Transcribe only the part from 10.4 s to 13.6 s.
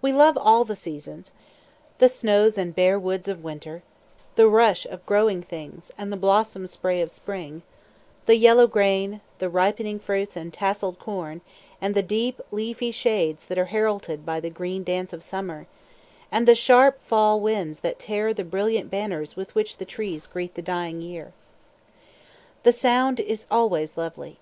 tasseled corn, and the deep, leafy shades that